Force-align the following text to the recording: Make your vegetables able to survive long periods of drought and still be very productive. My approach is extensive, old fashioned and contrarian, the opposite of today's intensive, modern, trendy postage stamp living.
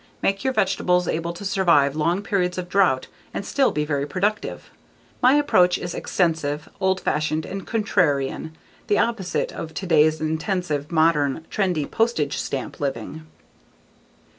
Make 0.23 0.43
your 0.43 0.51
vegetables 0.51 1.07
able 1.07 1.31
to 1.31 1.45
survive 1.45 1.95
long 1.95 2.23
periods 2.23 2.57
of 2.57 2.67
drought 2.69 3.05
and 3.35 3.45
still 3.45 3.69
be 3.71 3.85
very 3.85 4.07
productive. 4.07 4.71
My 5.21 5.35
approach 5.35 5.77
is 5.77 5.93
extensive, 5.93 6.67
old 6.79 6.99
fashioned 7.01 7.45
and 7.45 7.67
contrarian, 7.67 8.53
the 8.87 8.97
opposite 8.97 9.51
of 9.51 9.75
today's 9.75 10.19
intensive, 10.19 10.91
modern, 10.91 11.45
trendy 11.51 11.85
postage 11.85 12.39
stamp 12.39 12.79
living. 12.79 13.27